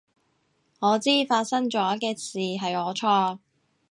[0.79, 3.37] 我知發生咗嘅事係我錯